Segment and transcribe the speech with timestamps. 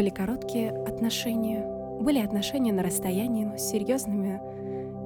[0.00, 1.62] были короткие отношения,
[2.00, 4.40] были отношения на расстоянии, но серьезными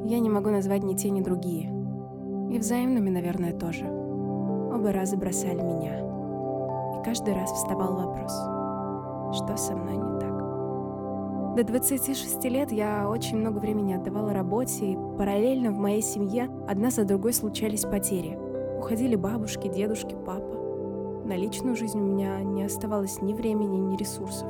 [0.04, 1.68] я не могу назвать ни те, ни другие.
[2.52, 3.86] И взаимными, наверное, тоже.
[3.86, 5.98] Оба раза бросали меня.
[5.98, 8.30] И каждый раз вставал вопрос,
[9.36, 11.56] что со мной не так.
[11.56, 16.90] До 26 лет я очень много времени отдавала работе, и параллельно в моей семье одна
[16.90, 18.38] за другой случались потери.
[18.78, 21.24] Уходили бабушки, дедушки, папа.
[21.24, 24.48] На личную жизнь у меня не оставалось ни времени, ни ресурсов.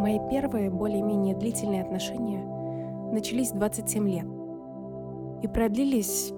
[0.00, 2.44] Мои первые, более-менее длительные отношения
[3.12, 4.26] начались 27 лет
[5.42, 6.32] и продлились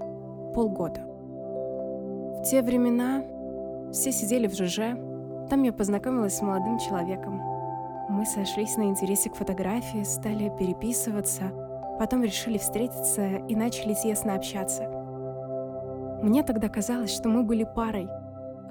[0.54, 1.00] полгода.
[1.00, 3.22] В те времена
[3.92, 4.96] все сидели в ЖЖ,
[5.48, 7.40] там я познакомилась с молодым человеком,
[8.10, 11.52] мы сошлись на интересе к фотографии, стали переписываться,
[11.98, 14.82] потом решили встретиться и начали тесно общаться.
[16.22, 18.08] Мне тогда казалось, что мы были парой,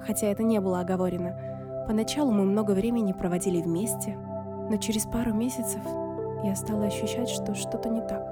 [0.00, 1.38] хотя это не было оговорено.
[1.86, 4.18] Поначалу мы много времени проводили вместе,
[4.70, 5.82] но через пару месяцев
[6.42, 8.24] я стала ощущать, что что-то не так.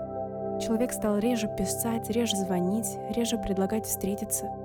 [0.62, 4.46] Человек стал реже писать, реже звонить, реже предлагать встретиться—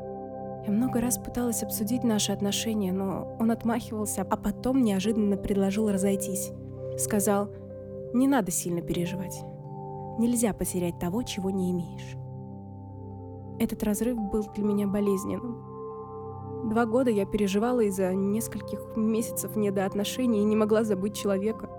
[0.66, 6.52] я много раз пыталась обсудить наши отношения, но он отмахивался, а потом неожиданно предложил разойтись.
[6.98, 7.50] Сказал,
[8.14, 9.42] не надо сильно переживать.
[10.20, 12.16] Нельзя потерять того, чего не имеешь.
[13.60, 15.73] Этот разрыв был для меня болезненным.
[16.64, 21.70] Два года я переживала из-за нескольких месяцев недоотношений и не могла забыть человека.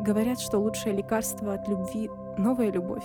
[0.00, 3.04] Говорят, что лучшее лекарство от любви— новая любовь.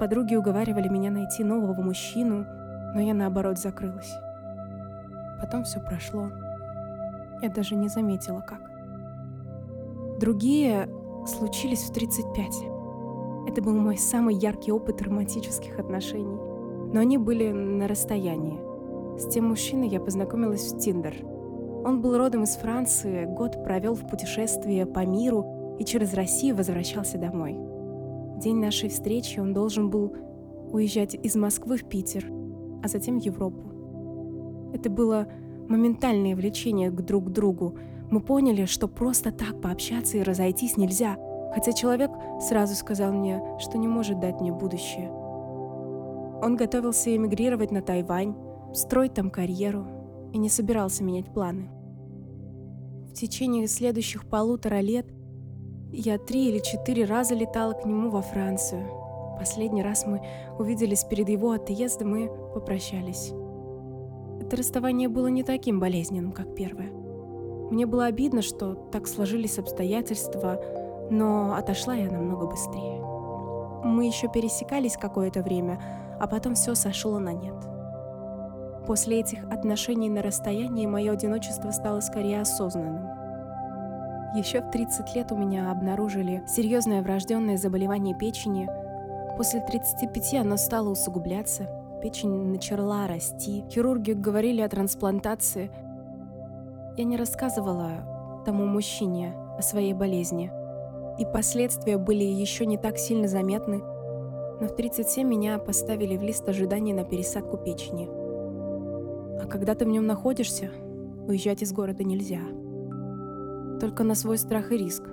[0.00, 2.46] Подруги уговаривали меня найти нового мужчину—
[2.94, 4.12] но я наоборот закрылась.
[5.40, 6.30] Потом все прошло.
[7.42, 8.60] Я даже не заметила, как.
[10.18, 10.88] Другие
[11.26, 12.64] случились в 35.
[13.46, 16.38] Это был мой самый яркий опыт романтических отношений.
[16.92, 18.58] Но они были на расстоянии.
[19.18, 21.14] С тем мужчиной я познакомилась в Тиндер.
[21.84, 27.18] Он был родом из Франции, год провел в путешествии по миру и через Россию возвращался
[27.18, 27.54] домой.
[27.54, 30.14] В день нашей встречи он должен был
[30.70, 32.26] уезжать из Москвы в Питер,
[32.84, 34.70] а затем в Европу.
[34.72, 35.26] Это было
[35.68, 37.74] моментальное влечение к друг другу.
[38.10, 41.16] Мы поняли, что просто так пообщаться и разойтись нельзя,
[41.52, 45.10] хотя человек сразу сказал мне, что не может дать мне будущее.
[46.40, 48.36] Он готовился эмигрировать на Тайвань,
[48.74, 49.86] строить там карьеру
[50.32, 51.70] и не собирался менять планы.
[53.10, 55.06] В течение следующих полутора лет
[55.90, 58.86] я три или четыре раза летала к нему во Францию–
[59.38, 60.20] Последний раз мы
[60.58, 63.32] увиделись перед его отъездом и попрощались.
[64.40, 66.90] Это расставание было не таким болезненным, как первое.
[67.70, 70.60] Мне было обидно, что так сложились обстоятельства,
[71.10, 73.00] но отошла я намного быстрее.
[73.84, 75.80] Мы еще пересекались какое-то время,
[76.18, 77.54] а потом все сошло на нет.
[78.88, 83.06] После этих отношений на расстоянии мое одиночество стало скорее осознанным.
[84.34, 88.68] Еще в 30 лет у меня обнаружили серьезное врожденное заболевание печени–
[89.38, 91.68] После 35 она стала усугубляться,
[92.02, 95.70] печень начала расти, хирурги говорили о трансплантации.
[96.96, 100.50] Я не рассказывала тому мужчине о своей болезни,
[101.20, 103.78] и последствия были еще не так сильно заметны,
[104.60, 108.17] но в 37 меня поставили в лист ожидания на пересадку печени.
[109.40, 110.70] А когда ты в нем находишься,
[111.26, 112.40] уезжать из города нельзя.
[113.80, 115.04] Только на свой страх и риск.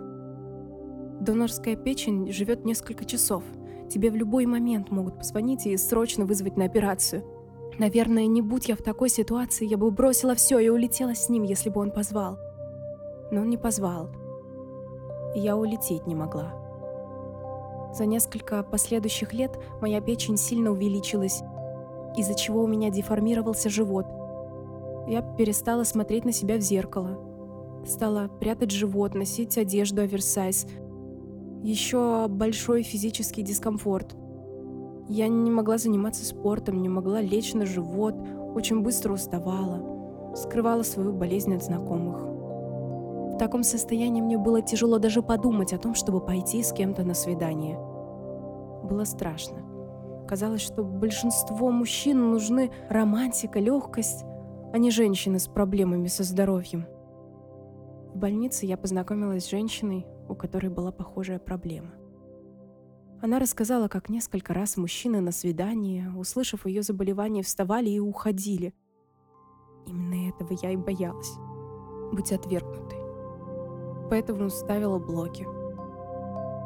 [1.21, 3.43] Донорская печень живет несколько часов–
[3.89, 7.23] Тебе в любой момент могут позвонить и срочно вызвать на операцию.
[7.77, 11.43] Наверное, не будь я в такой ситуации, я бы бросила все и улетела с ним,
[11.43, 12.39] если бы он позвал.
[13.31, 14.09] Но он не позвал.
[15.35, 16.53] И я улететь не могла.
[17.93, 19.51] За несколько последующих лет
[19.81, 21.41] моя печень сильно увеличилась,
[22.17, 24.05] из-за чего у меня деформировался живот.
[25.07, 27.19] Я перестала смотреть на себя в зеркало.
[27.85, 30.65] Стала прятать живот, носить одежду оверсайз,
[31.61, 34.15] еще большой физический дискомфорт.
[35.07, 38.15] Я не могла заниматься спортом, не могла лечь на живот,
[38.55, 42.17] очень быстро уставала, скрывала свою болезнь от знакомых.
[43.35, 47.13] В таком состоянии мне было тяжело даже подумать о том, чтобы пойти с кем-то на
[47.13, 47.77] свидание.
[48.83, 49.64] Было страшно.
[50.27, 54.23] Казалось, что большинство мужчин нужны романтика, легкость,
[54.73, 56.85] а не женщины с проблемами со здоровьем.
[58.13, 61.91] В больнице я познакомилась с женщиной, у которой была похожая проблема.
[63.21, 68.73] Она рассказала, как несколько раз мужчины на свидании, услышав ее заболевание, вставали и уходили.
[69.85, 71.31] Именно этого я и боялась—
[72.11, 72.99] быть отвергнутой.
[74.09, 75.45] Поэтому ставила блоки.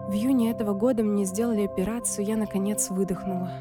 [0.09, 3.51] В июне этого года мне сделали операцию, я наконец выдохнула.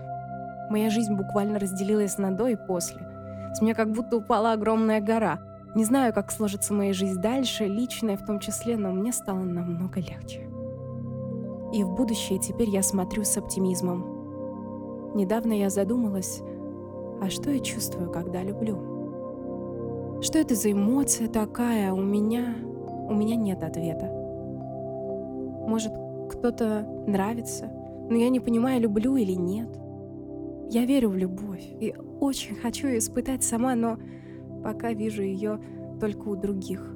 [0.71, 3.03] Моя жизнь буквально разделилась на до и после.
[3.53, 5.41] С меня как будто упала огромная гора.
[5.75, 10.01] Не знаю, как сложится моя жизнь дальше, личная в том числе, но мне стало намного
[10.01, 10.49] легче.
[11.75, 15.13] И в будущее теперь я смотрю с оптимизмом.
[15.15, 16.41] Недавно я задумалась,
[17.21, 20.21] а что я чувствую, когда люблю?
[20.23, 21.93] Что это за эмоция такая?
[21.93, 22.57] У меня...
[23.07, 24.07] У меня нет ответа.
[25.67, 25.93] Может,
[26.29, 27.71] кто-то нравится,
[28.11, 29.69] но я не понимаю, люблю или нет.
[30.71, 33.99] Я верю в любовь и очень хочу ее испытать сама, но
[34.63, 35.61] пока вижу ее
[36.01, 36.95] только у других.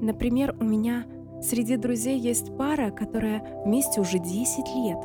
[0.00, 1.06] Например, у меня
[1.40, 4.98] среди друзей есть пара, которая вместе уже 10 лет.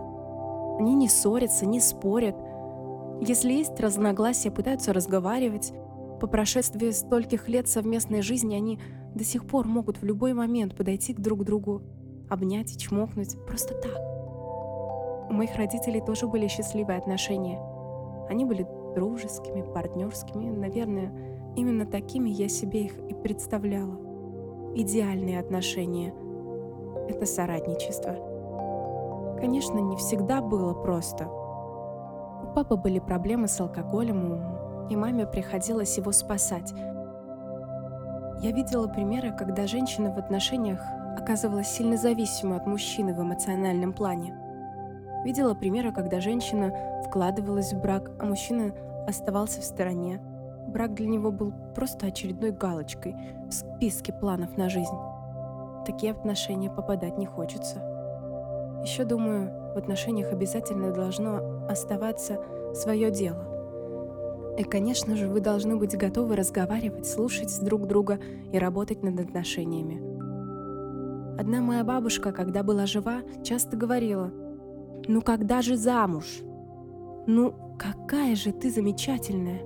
[0.79, 2.35] Они не ссорятся, не спорят.
[3.21, 5.73] Если есть разногласия, пытаются разговаривать.
[6.19, 8.79] По прошествии стольких лет совместной жизни они
[9.15, 11.81] до сих пор могут в любой момент подойти к друг другу,
[12.31, 13.97] обнять и чмокнуть просто так.
[15.29, 17.61] У моих родителей тоже были счастливые отношения.
[18.29, 21.11] Они были дружескими, партнерскими, наверное,
[21.55, 23.97] именно такими я себе их и представляла.
[24.75, 26.13] Идеальные отношения—
[27.09, 28.15] это соратничество.
[29.37, 31.27] Конечно, не всегда было просто.
[31.27, 36.71] У папы были проблемы с алкоголем, и маме приходилось его спасать.
[38.41, 40.81] Я видела примеры, когда женщина в отношениях
[41.17, 44.35] оказывалась сильно зависимой от мужчины в эмоциональном плане.
[45.23, 46.73] Видела примеры, когда женщина
[47.05, 48.73] вкладывалась в брак, а мужчина
[49.07, 50.19] оставался в стороне.
[50.67, 53.15] Брак для него был просто очередной галочкой
[53.47, 54.95] в списке планов на жизнь.
[54.95, 57.79] В такие отношения попадать не хочется.
[58.83, 62.39] Еще думаю, в отношениях обязательно должно оставаться
[62.73, 63.47] свое дело.
[64.57, 68.19] И, конечно же, вы должны быть готовы разговаривать, слушать друг друга
[68.51, 70.10] и работать над отношениями.
[71.37, 74.31] Одна моя бабушка, когда была жива, часто говорила,
[75.07, 76.41] «Ну когда же замуж?
[77.25, 79.61] Ну какая же ты замечательная!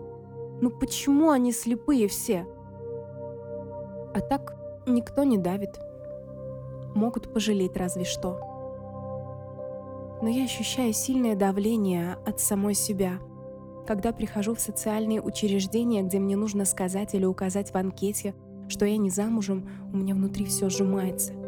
[0.62, 2.45] Ну почему они слепые все?»
[4.13, 4.56] А так
[4.88, 5.79] никто не давит.
[6.94, 8.39] Могут пожалеть разве что.
[10.21, 13.19] Но я ощущаю сильное давление от самой себя,
[13.85, 18.33] когда прихожу в социальные учреждения, где мне нужно сказать или указать в анкете,
[18.69, 21.33] что я не замужем, у меня внутри все сжимается–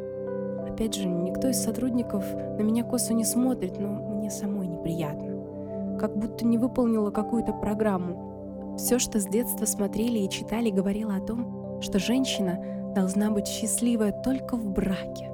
[0.77, 5.97] Опять же, никто из сотрудников на меня косо не смотрит, но мне самой неприятно.
[5.99, 8.75] Как будто не выполнила какую-то программу.
[8.77, 14.11] Все, что с детства смотрели и читали, говорило о том, что женщина должна быть счастливая
[14.11, 15.31] только в браке.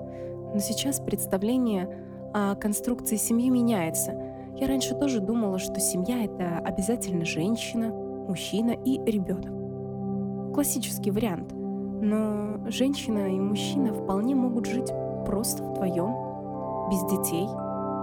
[0.54, 1.89] Но сейчас представление
[2.34, 4.13] о конструкции семьи меняется.
[4.56, 10.54] Я раньше тоже думала, что семья— это обязательно женщина, мужчина и ребенок.
[10.54, 11.51] Классический вариант.
[11.51, 14.89] Но женщина и мужчина вполне могут жить
[15.25, 17.48] просто вдвоем, без детей,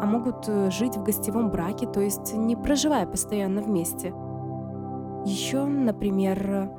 [0.00, 4.14] а могут э, жить в гостевом браке, то есть не проживая постоянно вместе.
[5.26, 6.70] Еще, например,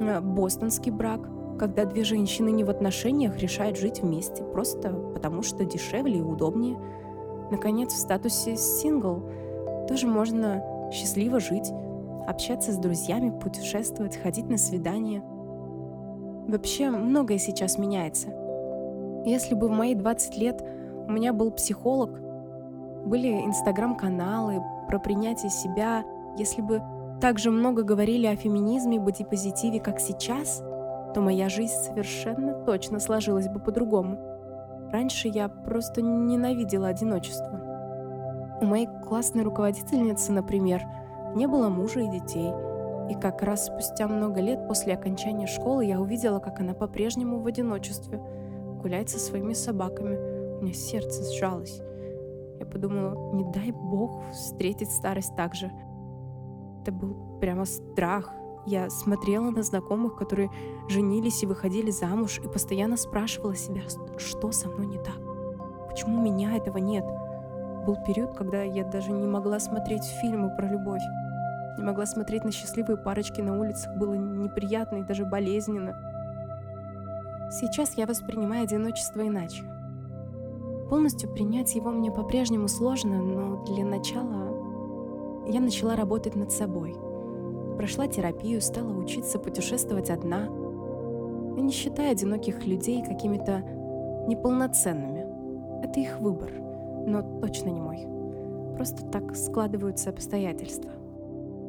[0.00, 1.28] э, бостонский брак,
[1.58, 6.78] когда две женщины не в отношениях решают жить вместе, просто потому что дешевле и удобнее.
[7.50, 9.22] Наконец, в статусе сингл
[9.86, 11.70] тоже можно счастливо жить,
[12.26, 15.22] общаться с друзьями, путешествовать, ходить на свидания.
[16.48, 18.28] Вообще, многое сейчас меняется–
[19.24, 20.62] если бы в мои 20 лет
[21.06, 22.20] у меня был психолог,
[23.04, 26.04] были инстаграм-каналы про принятие себя,
[26.36, 26.82] если бы
[27.20, 30.62] так же много говорили о феминизме, бодипозитиве, как сейчас,
[31.14, 34.18] то моя жизнь совершенно точно сложилась бы по-другому.
[34.90, 37.60] Раньше я просто ненавидела одиночество.
[38.60, 40.82] У моей классной руководительницы, например,
[41.34, 42.52] не было мужа и детей.
[43.10, 47.46] И как раз спустя много лет после окончания школы я увидела, как она по-прежнему в
[47.46, 48.20] одиночестве–
[48.82, 50.16] гулять со своими собаками.
[50.58, 51.80] У меня сердце сжалось.
[52.58, 55.70] Я подумала, не дай бог встретить старость так же.
[56.82, 58.30] Это был прямо страх.
[58.66, 60.50] Я смотрела на знакомых, которые
[60.88, 63.80] женились и выходили замуж, и постоянно спрашивала себя,
[64.18, 65.18] что со мной не так?
[65.88, 67.04] Почему меня этого нет?
[67.86, 71.02] Был период, когда я даже не могла смотреть фильмы про любовь.
[71.76, 73.96] Не могла смотреть на счастливые парочки на улицах.
[73.96, 75.96] Было неприятно и даже болезненно.
[77.60, 79.62] Сейчас я воспринимаю одиночество иначе.
[80.88, 86.96] Полностью принять его мне по-прежнему сложно, но для начала я начала работать над собой.
[87.76, 90.44] Прошла терапию, стала учиться путешествовать одна.
[91.54, 93.58] Я не считаю одиноких людей какими-то
[94.28, 95.26] неполноценными.
[95.84, 96.50] Это их выбор,
[97.06, 98.06] но точно не мой.
[98.76, 100.90] Просто так складываются обстоятельства.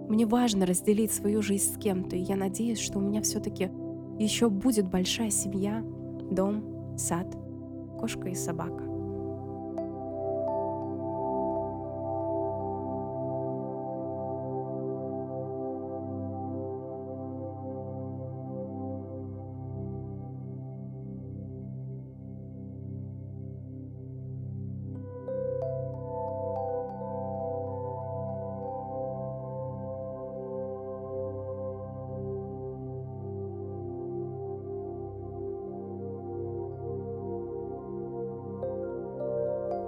[0.08, 3.70] Мне важно разделить свою жизнь с кем-то, и я надеюсь, что у меня все-таки
[4.20, 5.84] еще будет большая семья,
[6.32, 7.28] дом, сад,
[8.00, 8.93] кошка и собака.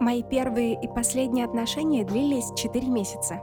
[0.06, 3.40] Мои первые и последние отношения длились 4 месяца.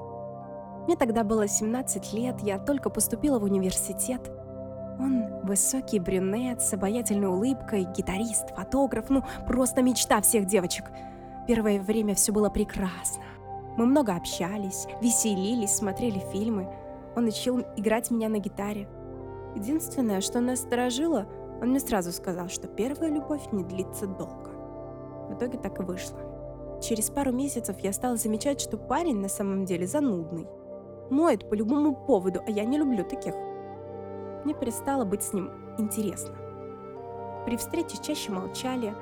[0.86, 4.30] Мне тогда было 17 лет, я только поступила в университет.
[5.00, 10.84] Он высокий брюнет с обаятельной улыбкой, гитарист, фотограф, ну просто мечта всех девочек.
[11.48, 13.24] Первое время все было прекрасно.
[13.76, 16.72] Мы много общались, веселились, смотрели фильмы.
[17.16, 18.88] Он учил играть меня на гитаре.
[19.56, 21.26] Единственное, что нас сторожило,
[21.60, 24.50] он мне сразу сказал, что первая любовь не длится долго.
[25.28, 26.31] В итоге так и вышло.
[26.82, 30.48] Через пару месяцев я стала замечать, что парень на самом деле занудный.
[31.10, 33.34] Ноет по любому поводу, а я не люблю таких.
[34.44, 36.34] Мне перестало быть с ним интересно.
[37.46, 38.94] При встрече чаще молчали.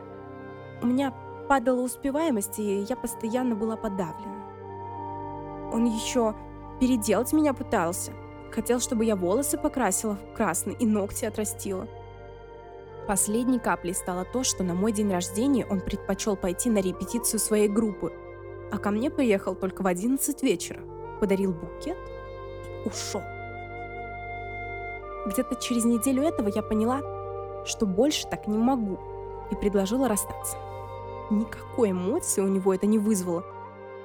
[0.83, 1.15] У меня
[1.49, 5.71] падала успеваемость, и я постоянно была подавлена.
[5.73, 6.35] Он еще
[6.81, 8.13] переделать меня пытался.
[8.53, 11.89] Хотел, чтобы я волосы покрасила в красный и ногти отрастила.
[13.11, 17.67] Последней каплей стало то, что на мой день рождения он предпочел пойти на репетицию своей
[17.67, 18.13] группы,
[18.71, 20.79] а ко мне приехал только в 11 вечера,
[21.19, 21.99] подарил букет
[22.85, 23.23] и ушел.
[25.27, 27.01] Где-то через неделю этого я поняла,
[27.67, 29.01] что больше так не могу,
[29.51, 30.57] и предложила расстаться.
[31.31, 33.45] Никакой эмоции у него это не вызвало.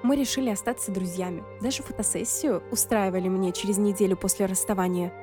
[0.01, 1.43] Мы решили остаться друзьями.
[1.61, 5.13] Даже фотосессию устраивали мне через неделю после расставания.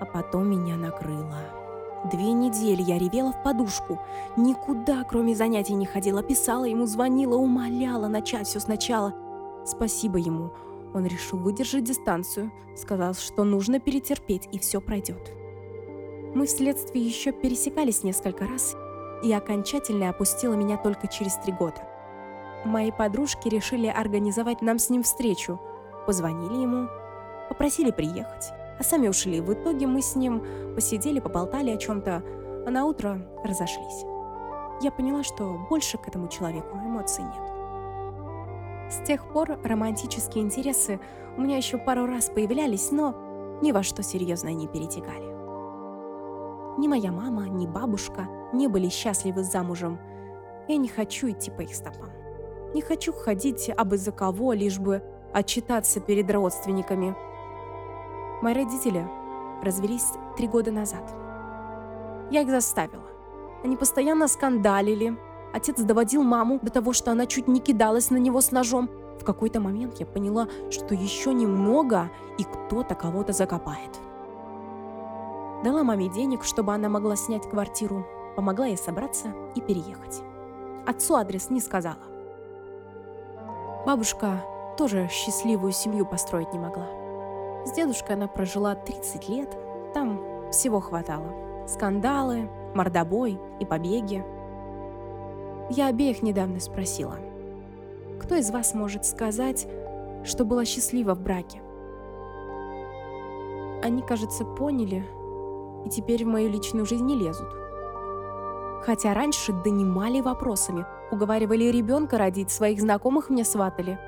[0.00, 1.57] А потом меня накрыло.
[2.04, 3.98] Две недели я ревела в подушку.
[4.36, 6.22] Никуда, кроме занятий, не ходила.
[6.22, 9.14] Писала ему, звонила, умоляла начать все сначала.
[9.64, 10.52] Спасибо ему.
[10.94, 12.52] Он решил выдержать дистанцию.
[12.76, 15.32] Сказал, что нужно перетерпеть, и все пройдет.
[16.34, 18.76] Мы вследствие еще пересекались несколько раз,
[19.24, 21.82] и окончательно опустила меня только через три года.
[22.64, 25.60] Мои подружки решили организовать нам с ним встречу.
[26.06, 26.88] Позвонили ему,
[27.48, 29.40] попросили приехать, а сами ушли.
[29.40, 30.42] В итоге мы с ним
[30.74, 32.22] посидели, поболтали о чем-то,
[32.66, 34.04] а на утро разошлись.
[34.80, 38.92] Я поняла, что больше к этому человеку эмоций нет.
[38.92, 41.00] С тех пор романтические интересы
[41.36, 43.14] у меня еще пару раз появлялись, но
[43.60, 45.26] ни во что серьезное не перетекали.
[46.78, 49.98] Ни моя мама, ни бабушка не были счастливы замужем.
[50.68, 52.10] Я не хочу идти по их стопам.
[52.72, 57.16] Не хочу ходить абы за кого, лишь бы отчитаться перед родственниками.
[58.40, 59.06] Мои родители
[59.62, 61.02] развелись три года назад.
[62.30, 63.02] Я их заставила.
[63.64, 65.18] Они постоянно скандалили.
[65.52, 68.88] Отец доводил маму до того, что она чуть не кидалась на него с ножом.
[69.20, 73.90] В какой-то момент я поняла, что еще немного, и кто-то кого-то закопает.
[75.64, 80.22] Дала маме денег, чтобы она могла снять квартиру, помогла ей собраться и переехать.
[80.86, 81.98] Отцу адрес не сказала.
[83.84, 84.44] Бабушка
[84.76, 86.86] тоже счастливую семью построить не могла.
[87.64, 89.56] С дедушкой она прожила 30 лет,
[89.94, 91.66] там всего хватало.
[91.66, 94.24] Скандалы, мордобой и побеги.
[95.70, 97.16] Я обеих недавно спросила,
[98.20, 99.68] кто из вас может сказать,
[100.24, 101.60] что была счастлива в браке?
[103.82, 105.04] Они, кажется, поняли,
[105.84, 107.48] и теперь в мою личную жизнь не лезут.
[108.82, 113.98] Хотя раньше донимали вопросами, уговаривали ребенка родить, своих знакомых мне сватали.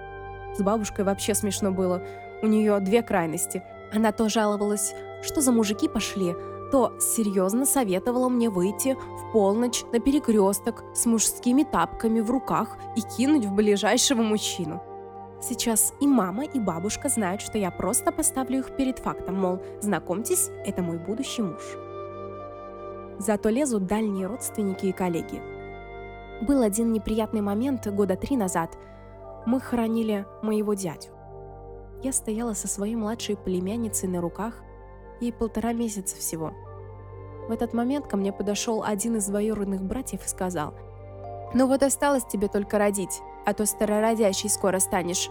[0.57, 2.03] С бабушкой вообще смешно было.
[2.43, 3.63] У нее две крайности.
[3.93, 6.35] Она то жаловалась, что за мужики пошли,
[6.71, 13.01] то серьезно советовала мне выйти в полночь на перекресток с мужскими тапками в руках и
[13.01, 14.83] кинуть в ближайшего мужчину.
[15.43, 20.51] Сейчас и мама, и бабушка знают, что я просто поставлю их перед фактом, мол, знакомьтесь,
[20.65, 21.63] это мой будущий муж.
[23.19, 25.43] Зато лезут дальние родственники и коллеги.
[26.43, 28.77] Был один неприятный момент года три назад.
[29.47, 31.20] Мы хоронили моего дядю.
[32.03, 34.63] Я стояла со своей младшей племянницей на руках,
[35.21, 36.53] ей полтора месяца всего.
[37.49, 40.75] В этот момент ко мне подошел один из двоюродных братьев и сказал,
[41.53, 45.31] «Ну вот осталось тебе только родить а то старородящий скоро станешь».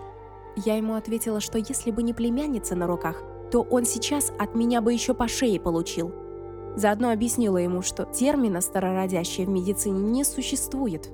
[0.55, 4.81] Я ему ответила, что если бы не племянница на руках, то он сейчас от меня
[4.81, 6.11] бы еще по шее получил.
[6.75, 11.09] Заодно объяснила ему, что термина «старородящая» в медицине не существует.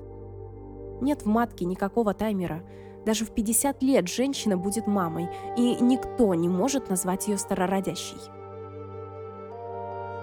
[1.00, 2.62] Нет в матке никакого таймера.
[3.06, 8.18] Даже в 50 лет женщина будет мамой, и никто не может назвать ее старородящей.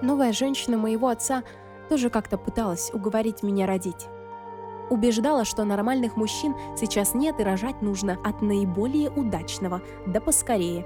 [0.02, 1.44] Новая женщина моего отца
[1.88, 4.06] тоже как-то пыталась уговорить меня родить.
[4.90, 10.84] Убеждала, что нормальных мужчин сейчас нет и рожать нужно от наиболее удачного, да поскорее.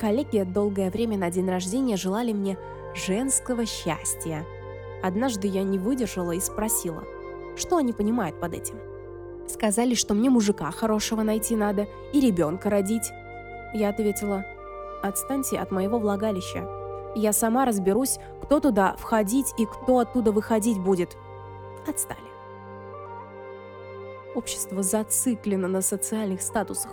[0.00, 2.56] Коллеги долгое время на день рождения желали мне
[2.94, 4.46] женского счастья.
[5.02, 7.04] Однажды я не выдержала и спросила,
[7.56, 8.93] что они понимают под этим.
[9.46, 13.10] Сказали, что мне мужика хорошего найти надо и ребенка родить.
[13.72, 14.44] Я ответила,
[15.02, 16.68] отстаньте от моего влагалища.
[17.14, 21.16] Я сама разберусь, кто туда входить и кто оттуда выходить будет.
[21.86, 22.18] Отстали.
[24.34, 26.90] Общество зациклено на социальных статусах.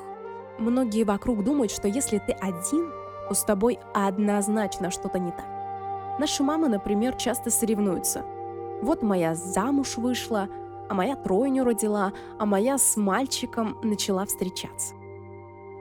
[0.60, 2.92] Многие вокруг думают, что если ты один,
[3.28, 5.46] то с тобой однозначно что-то не так.
[6.20, 8.24] Наши мамы, например, часто соревнуются.
[8.82, 10.50] Вот моя замуж вышла,
[10.92, 14.94] а моя тройню родила, а моя с мальчиком начала встречаться.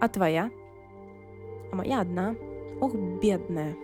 [0.01, 0.53] А твоя?
[1.73, 2.37] А моя одна.
[2.81, 3.77] Ох, бедная.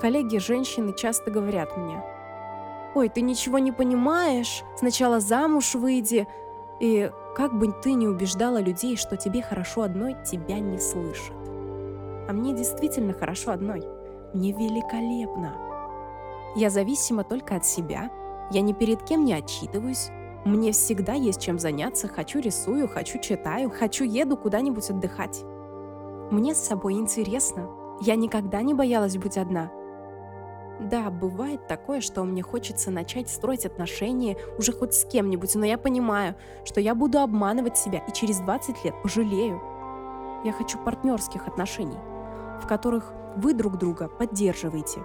[0.00, 2.02] Коллеги-женщины часто говорят мне,
[2.94, 6.26] «Ой, ты ничего не понимаешь, сначала замуж выйди».
[6.80, 11.36] И как бы ты ни убеждала людей, что тебе хорошо одной, тебя не слышат.
[12.28, 13.82] А мне действительно хорошо одной.
[14.32, 15.54] Мне великолепно.
[16.56, 18.10] Я зависима только от себя.
[18.50, 20.10] Я ни перед кем не отчитываюсь.
[20.44, 22.06] Мне всегда есть чем заняться.
[22.06, 25.42] Хочу рисую, хочу читаю, хочу еду куда-нибудь отдыхать.
[26.30, 27.68] Мне с собой интересно.
[28.00, 29.70] Я никогда не боялась быть одна.
[30.80, 35.78] Да, бывает такое, что мне хочется начать строить отношения уже хоть с кем-нибудь, но я
[35.78, 36.34] понимаю,
[36.64, 39.60] что я буду обманывать себя и через 20 лет пожалею.
[40.44, 41.98] Я хочу партнерских отношений,
[42.62, 45.00] в которых вы друг друга поддерживаете.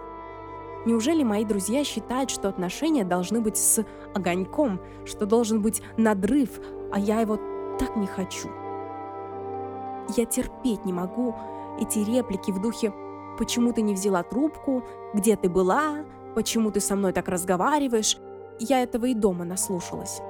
[0.86, 3.86] Неужели мои друзья считают, что отношения должны быть с
[4.16, 6.60] огоньком, что должен быть надрыв,
[6.92, 7.38] а я его
[7.78, 8.50] так не хочу?
[10.16, 11.36] Я терпеть не могу
[11.80, 12.92] эти реплики в духе
[13.38, 14.84] Почему ты не взяла трубку?
[15.14, 16.06] Где ты была?
[16.36, 18.18] Почему ты со мной так разговариваешь?
[18.60, 20.22] Я этого и дома наслушалась.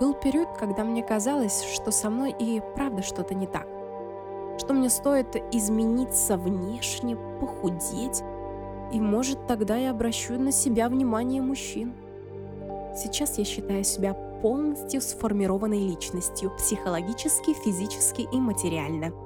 [0.00, 3.66] Был период, когда мне казалось, что со мной и правда что-то не так.
[4.58, 8.22] Что мне стоит измениться внешне, похудеть,
[8.92, 11.94] и может тогда я обращу на себя внимание мужчин.
[12.94, 19.12] Сейчас я считаю себя полностью сформированной личностью, психологически, физически и материально–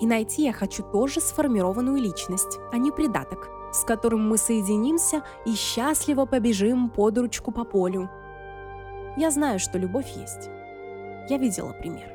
[0.00, 5.54] и найти я хочу тоже сформированную личность, а не придаток, с которым мы соединимся и
[5.54, 8.10] счастливо побежим под ручку по полю.
[9.16, 10.50] Я знаю, что любовь есть.
[11.30, 12.12] Я видела пример.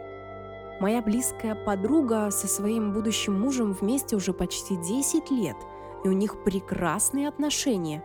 [0.81, 5.57] Моя близкая подруга со своим будущим мужем вместе уже почти 10 лет,
[6.03, 8.03] и у них прекрасные отношения.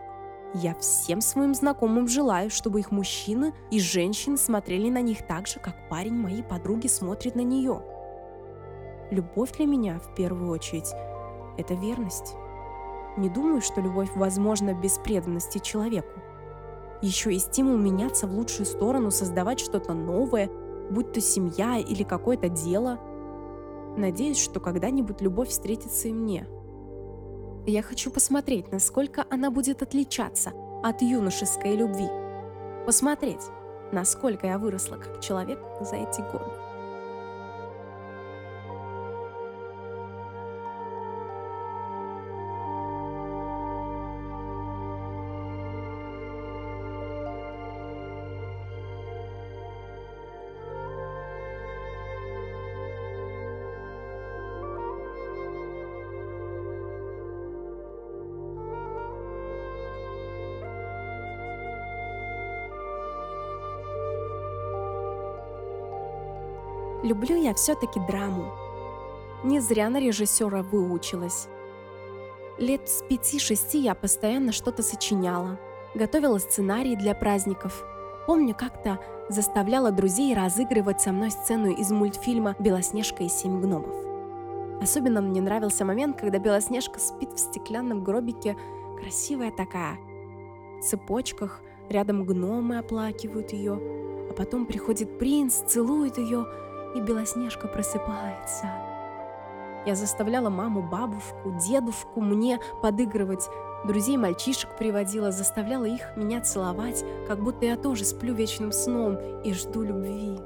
[0.53, 5.59] Я всем своим знакомым желаю, чтобы их мужчины и женщины смотрели на них так же,
[5.59, 7.81] как парень моей подруги смотрит на нее–
[9.11, 10.91] Любовь для меня, в первую очередь,
[11.57, 12.33] это верность.
[13.17, 16.19] Не думаю, что любовь возможна без преданности человеку.
[17.01, 20.49] Еще и стимул меняться в лучшую сторону, создавать что-то новое,
[20.89, 22.99] будь то семья или какое-то дело.
[23.95, 26.47] Надеюсь, что когда-нибудь любовь встретится и мне.
[27.67, 30.51] Я хочу посмотреть, насколько она будет отличаться
[30.83, 32.07] от юношеской любви.
[32.85, 33.41] Посмотреть,
[33.91, 36.64] насколько я выросла как человек за эти годы.
[67.05, 68.51] Люблю я все-таки драму.
[69.43, 71.47] Не зря на режиссера выучилась.
[72.57, 75.59] Лет с пяти-шести я постоянно что-то сочиняла,
[75.93, 77.85] готовила сценарии для праздников.
[78.25, 78.97] Помню, как-то
[79.29, 83.95] заставляла друзей разыгрывать со мной сцену из мультфильма «Белоснежка и семь гномов».
[84.81, 88.57] Особенно мне нравился момент, когда Белоснежка спит в стеклянном гробике,
[88.99, 89.99] красивая такая.
[90.79, 93.73] В цепочках рядом гномы оплакивают ее,
[94.27, 96.47] а потом приходит принц, целует ее,
[96.95, 98.67] и Белоснежка просыпается.
[99.85, 103.47] Я заставляла маму, бабушку, дедушку мне подыгрывать,
[103.85, 109.53] друзей мальчишек приводила, заставляла их меня целовать, как будто я тоже сплю вечным сном и
[109.53, 110.39] жду любви.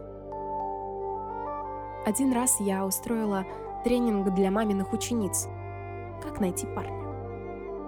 [2.05, 3.45] Один раз я устроила
[3.85, 5.47] тренинг для маминых учениц.
[6.21, 6.99] Как найти парня?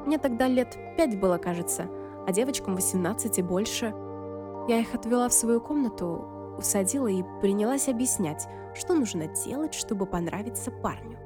[0.05, 1.87] Мне тогда лет пять было, кажется,
[2.25, 3.93] а девочкам 18 и больше.
[4.69, 10.71] Я их отвела в свою комнату, усадила и принялась объяснять, что нужно делать, чтобы понравиться
[10.71, 11.17] парню.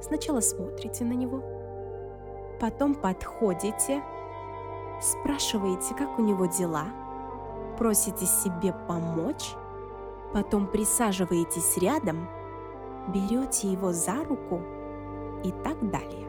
[0.00, 1.42] Сначала смотрите на него,
[2.60, 4.02] потом подходите,
[5.00, 6.86] спрашиваете, как у него дела,
[7.78, 9.54] просите себе помочь,
[10.32, 12.28] потом присаживаетесь рядом,
[13.08, 14.60] берете его за руку
[15.44, 16.28] и так далее.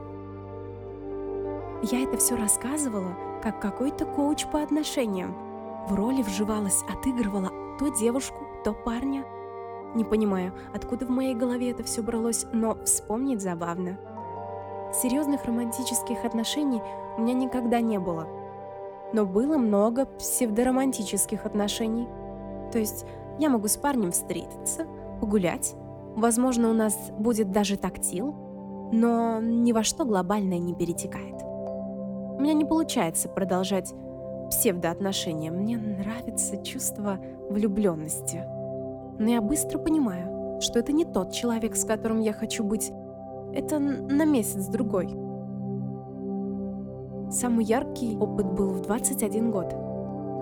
[1.83, 5.35] Я это все рассказывала, как какой-то коуч по отношениям.
[5.87, 9.25] В роли вживалась, отыгрывала то девушку, то парня.
[9.95, 13.97] Не понимаю, откуда в моей голове это все бралось, но вспомнить забавно.
[14.93, 16.81] Серьезных романтических отношений
[17.17, 18.27] у меня никогда не было.
[19.13, 22.07] Но было много псевдоромантических отношений.
[22.71, 23.05] То есть
[23.39, 24.87] я могу с парнем встретиться,
[25.19, 25.75] погулять,
[26.15, 28.33] возможно, у нас будет даже тактил,
[28.91, 31.41] но ни во что глобальное не перетекает.
[31.43, 33.93] У меня не получается продолжать
[34.49, 35.51] псевдоотношения.
[35.51, 38.43] Мне нравится чувство влюбленности.
[39.19, 42.91] Но я быстро понимаю, что это не тот человек, с которым я хочу быть.
[43.53, 45.07] Это на месяц-другой.
[47.31, 49.75] Самый яркий опыт был в 21 год.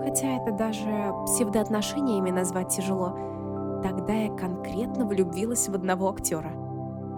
[0.04, 3.80] Хотя это даже псевдоотношениями назвать тяжело.
[3.82, 6.52] Тогда я конкретно влюбилась в одного актера.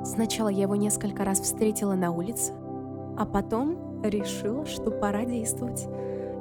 [0.04, 2.52] Сначала я его несколько раз встретила на улице,
[3.16, 5.88] а потом решила, что пора действовать,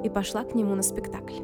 [0.04, 1.42] и пошла к нему на спектакль.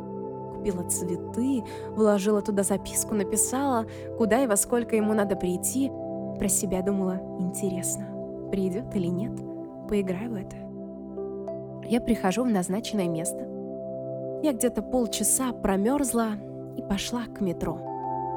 [0.54, 1.64] Купила цветы,
[1.96, 3.86] вложила туда записку, написала,
[4.18, 5.90] куда и во сколько ему надо прийти.
[6.38, 8.06] Про себя думала, интересно,
[8.52, 9.32] придет или нет,
[9.88, 10.56] поиграю в это.
[11.88, 13.46] Я прихожу в назначенное место.
[14.42, 16.32] Я где-то полчаса промерзла
[16.76, 17.78] и пошла к метро.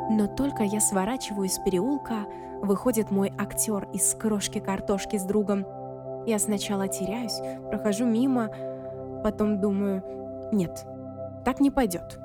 [0.09, 2.25] Но только я сворачиваю из переулка,
[2.62, 5.65] выходит мой актер из крошки картошки с другом.
[6.25, 8.49] Я сначала теряюсь, прохожу мимо,
[9.23, 10.03] потом думаю,
[10.51, 10.86] нет,
[11.45, 12.19] так не пойдет.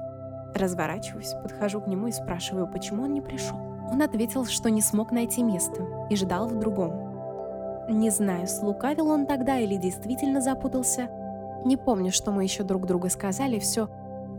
[0.54, 3.56] Разворачиваюсь, подхожу к нему и спрашиваю, почему он не пришел.
[3.90, 7.08] Он ответил, что не смог найти место и ждал в другом.
[7.88, 11.08] Не знаю, слукавил он тогда или действительно запутался.
[11.64, 13.88] Не помню, что мы еще друг друга сказали, все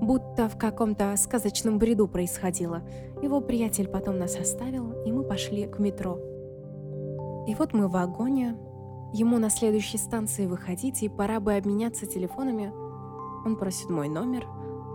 [0.01, 2.81] будто в каком-то сказочном бреду происходило.
[3.21, 6.19] Его приятель потом нас оставил, и мы пошли к метро.
[7.47, 8.55] И вот мы в вагоне,
[9.13, 12.73] ему на следующей станции выходить, и пора бы обменяться телефонами.
[13.45, 14.45] Он просит мой номер,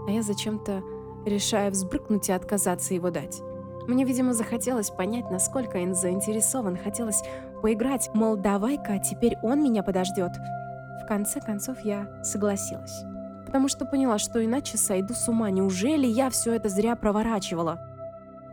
[0.07, 0.83] а я зачем-то
[1.25, 3.41] решаю взбрыкнуть и отказаться его дать.
[3.87, 6.77] Мне, видимо, захотелось понять, насколько он заинтересован.
[6.77, 7.23] Хотелось
[7.63, 10.33] поиграть, мол, давай-ка, теперь он меня подождет.
[11.03, 13.05] В конце концов, я согласилась.
[13.45, 15.51] Потому что поняла, что иначе сойду с ума.
[15.51, 17.79] Неужели я все это зря проворачивала?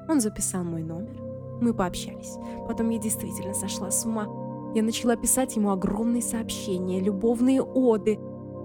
[0.10, 1.16] Он записал мой номер.
[1.62, 2.36] Мы пообщались.
[2.68, 4.28] Потом я действительно сошла с ума.
[4.74, 8.18] Я начала писать ему огромные сообщения, любовные оды,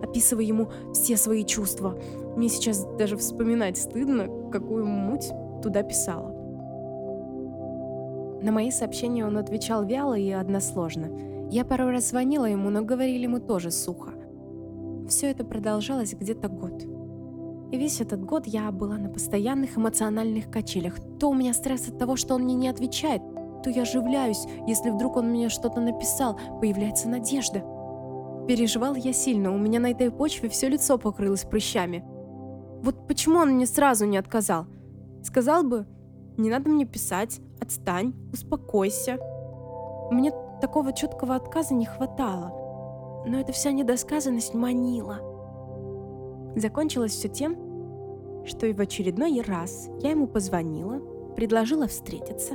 [0.03, 1.99] описывая ему все свои чувства.
[2.37, 5.31] Мне сейчас даже вспоминать стыдно, какую муть
[5.62, 6.33] туда писала.
[8.42, 11.11] На мои сообщения он отвечал вяло и односложно.
[11.51, 14.12] Я пару раз звонила ему, но говорили мы тоже сухо.
[15.09, 16.85] Все это продолжалось где-то год.
[17.73, 20.95] И весь этот год я была на постоянных эмоциональных качелях.
[21.19, 23.23] То у меня стресс от того, что он мне не отвечает,
[23.62, 27.64] то я оживляюсь, если вдруг он мне что-то написал, появляется надежда.
[28.47, 32.05] Переживал я сильно, у меня на этой почве все лицо покрылось прыщами.
[32.83, 34.66] Вот почему он мне сразу не отказал?
[35.23, 35.87] Сказал бы,
[36.37, 39.19] не надо мне писать, отстань, успокойся.
[40.11, 42.53] Мне такого четкого отказа не хватало,
[43.27, 45.19] но эта вся недосказанность манила.
[46.55, 47.57] Закончилось все тем,
[48.47, 51.01] что и в очередной раз я ему позвонила,
[51.35, 52.55] предложила встретиться,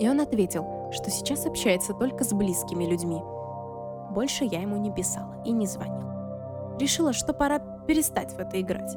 [0.00, 3.20] и он ответил, что сейчас общается только с близкими людьми.
[4.10, 6.76] Больше я ему не писала и не звонила.
[6.80, 8.96] Решила, что пора перестать в это играть.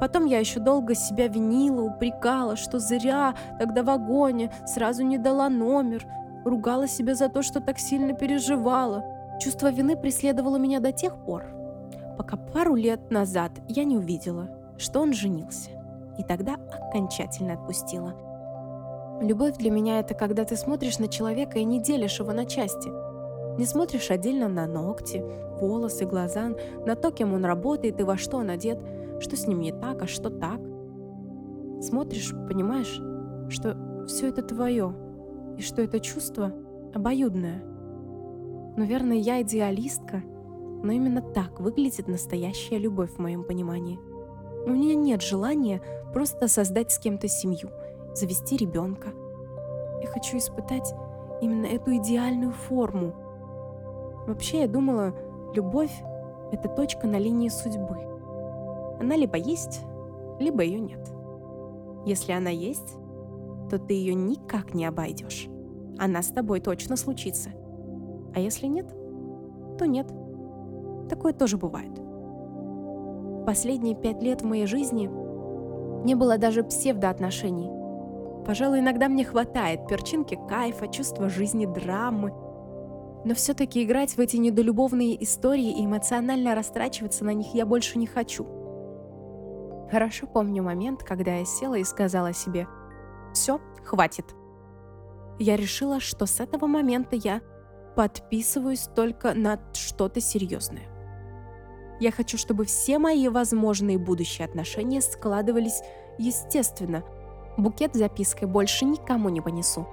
[0.00, 5.48] Потом я еще долго себя винила, упрекала, что зря тогда в вагоне сразу не дала
[5.48, 6.06] номер,
[6.44, 9.04] ругала себя за то, что так сильно переживала.
[9.40, 11.44] Чувство вины преследовало меня до тех пор,
[12.16, 15.70] пока пару лет назад я не увидела, что он женился.
[16.16, 16.56] И тогда
[16.88, 18.25] окончательно отпустила.
[19.20, 22.90] Любовь для меня это когда ты смотришь на человека и не делишь его на части.
[23.58, 25.24] Не смотришь отдельно на ногти,
[25.60, 26.50] волосы, глаза,
[26.84, 28.78] на то, кем он работает и во что он одет–
[29.20, 30.60] что с ним не так, а что так.
[31.80, 33.00] Смотришь, понимаешь,
[33.50, 34.94] что все это твое,
[35.58, 36.52] и что это чувство
[36.94, 37.62] обоюдное.
[38.76, 40.22] Наверное, я идеалистка,
[40.82, 43.98] но именно так выглядит настоящая любовь в моем понимании.
[44.66, 45.80] У меня нет желания
[46.12, 47.70] просто создать с кем-то семью,
[48.16, 49.08] завести ребенка.
[50.02, 50.94] Я хочу испытать
[51.40, 53.14] именно эту идеальную форму.
[54.26, 55.14] Вообще, я думала,
[55.54, 55.92] любовь—
[56.52, 57.98] это точка на линии судьбы—
[58.98, 59.82] она либо есть,
[60.38, 61.00] либо ее нет.
[62.06, 62.96] Если она есть,
[63.70, 65.48] то ты ее никак не обойдешь.
[65.98, 67.50] Она с тобой точно случится.
[68.34, 68.86] А если нет,
[69.78, 70.06] то нет.
[71.08, 71.92] Такое тоже бывает.
[73.44, 75.10] Последние пять лет в моей жизни
[76.04, 77.70] не было даже псевдоотношений.
[78.46, 82.32] Пожалуй, иногда мне хватает перчинки кайфа, чувства жизни, драмы.
[83.24, 88.06] Но все-таки играть в эти недолюбовные истории и эмоционально растрачиваться на них я больше не
[88.06, 88.46] хочу.
[89.90, 92.68] Хорошо помню момент, когда я села и сказала себе
[93.32, 94.26] «Все, хватит».
[95.40, 97.40] Я решила, что с этого момента я
[97.96, 100.84] подписываюсь только на что-то серьезное.
[101.98, 105.82] Я хочу, чтобы все мои возможные будущие отношения складывались
[106.18, 107.02] естественно.
[107.56, 109.86] Букет с запиской больше никому не понесу.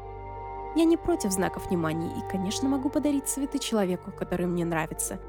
[0.75, 5.19] Я не против знаков внимания и, конечно, могу подарить цветы человеку, который мне нравится.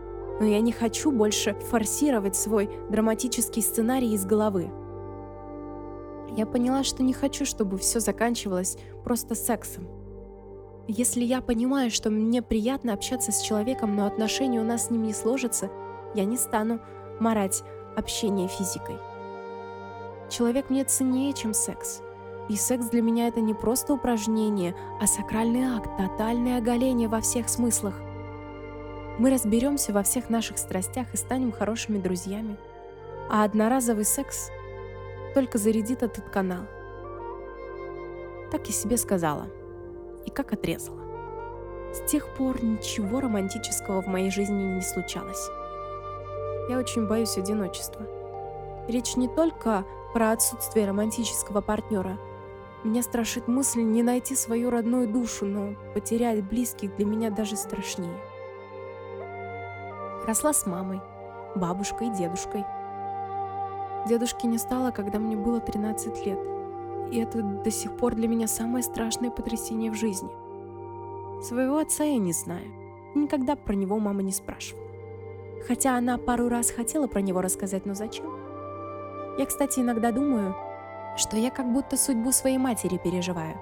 [0.40, 4.70] Но я не хочу больше форсировать свой драматический сценарий из головы.
[6.36, 9.86] Я поняла, что не хочу, чтобы все заканчивалось просто сексом.
[10.88, 15.04] Если я понимаю, что мне приятно общаться с человеком, но отношения у нас с ним
[15.04, 15.70] не сложатся,
[16.14, 16.80] я не стану
[17.20, 17.62] марать
[17.96, 18.96] общение физикой.
[20.28, 22.02] Человек мне ценнее, чем секс.
[22.48, 27.48] И секс для меня это не просто упражнение, а сакральный акт, тотальное оголение во всех
[27.48, 27.94] смыслах.
[29.18, 32.57] Мы разберемся во всех наших страстях и станем хорошими друзьями.
[33.30, 34.50] А одноразовый секс
[35.35, 36.64] только зарядит этот канал.
[38.50, 39.46] Так я себе сказала.
[40.26, 41.00] И как отрезала.
[41.94, 45.48] С тех пор ничего романтического в моей жизни не случалось.
[46.68, 48.02] Я очень боюсь одиночества.
[48.88, 52.18] Речь не только про отсутствие романтического партнера.
[52.84, 58.20] Меня страшит мысль не найти свою родную душу, но потерять близких для меня даже страшнее.
[60.26, 61.00] Росла с мамой,
[61.56, 62.64] бабушкой и дедушкой–
[64.06, 66.38] Дедушки не стало, когда мне было 13 лет.
[67.10, 70.30] И это до сих пор для меня самое страшное потрясение в жизни.
[71.42, 72.66] Своего отца я не знаю.
[73.14, 74.84] Никогда про него мама не спрашивала.
[75.66, 78.26] Хотя она пару раз хотела про него рассказать, но зачем?
[79.38, 80.54] Я, кстати, иногда думаю,
[81.16, 83.57] что я как будто судьбу своей матери переживаю.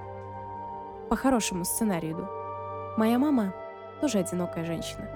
[1.08, 2.26] По хорошему сценарию иду.
[2.96, 3.54] Моя мама
[4.00, 5.08] тоже одинокая женщина.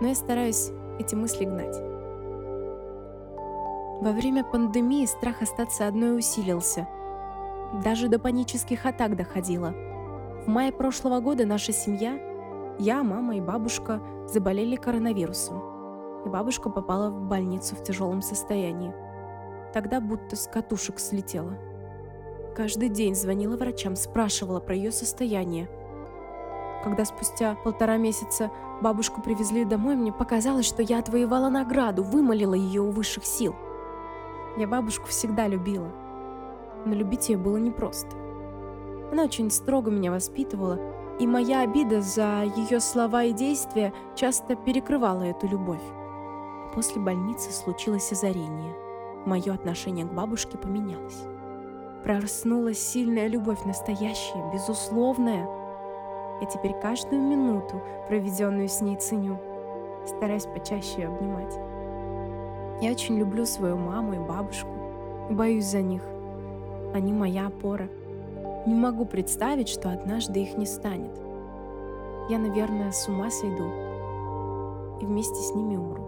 [0.00, 1.76] Но я стараюсь эти мысли гнать.
[4.02, 6.88] Во время пандемии страх остаться одной усилился.
[7.84, 9.72] Даже до панических атак доходило.
[10.44, 12.18] В мае прошлого года наша семья,
[12.78, 15.62] я, мама и бабушка, заболели коронавирусом.
[16.26, 18.92] И бабушка попала в больницу в тяжелом состоянии.
[19.72, 21.58] Тогда будто с катушек слетела.
[22.56, 25.68] Каждый день звонила врачам, спрашивала про ее состояние.
[26.84, 28.50] Когда спустя полтора месяца
[28.82, 33.54] бабушку привезли домой, мне показалось, что я отвоевала награду, вымолила ее у высших сил–
[34.56, 35.90] я бабушку всегда любила,
[36.84, 38.14] но любить ее было непросто.
[39.10, 40.78] Она очень строго меня воспитывала,
[41.18, 45.82] и моя обида за ее слова и действия часто перекрывала эту любовь.
[46.74, 48.74] После больницы случилось озарение.
[49.24, 51.26] Мое отношение к бабушке поменялось.
[52.02, 55.46] Проснулась сильная любовь, настоящая, безусловная.
[56.40, 59.38] Я теперь каждую минуту, проведенную с ней, ценю.
[60.04, 61.54] Стараюсь почаще обнимать.
[62.82, 64.70] Я очень люблю свою маму и бабушку
[65.30, 66.02] и боюсь за них.
[66.92, 67.88] Они моя опора.
[68.66, 71.12] Не могу представить, что однажды их не станет.
[72.28, 73.70] Я, наверное, с ума сойду
[75.00, 76.01] и вместе с ними умру.